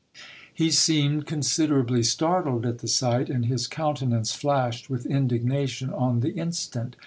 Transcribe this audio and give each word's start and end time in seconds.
He 0.51 0.71
seemed 0.71 1.27
considerably 1.27 2.01
startled 2.01 2.65
at 2.65 2.79
the 2.79 2.87
sight; 2.87 3.29
and 3.29 3.45
his 3.45 3.67
countenance 3.67 4.33
flashed 4.33 4.89
with 4.89 5.05
indignation 5.05 5.91
on 5.91 6.21
the 6.21 6.33
instant. 6.33 6.95